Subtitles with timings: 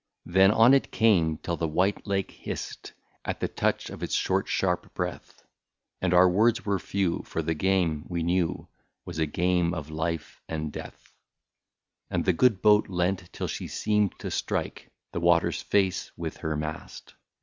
[0.25, 2.93] Then on it came, till the white lake hissed.
[3.23, 5.43] At the touch of its short sharp breath.
[6.01, 8.67] And our words were few, for the game, we knew.
[9.05, 11.13] Must be played for life and death.
[12.09, 16.55] And the good boat leant till she seemed to strike The water's face with her
[16.55, 17.13] mast.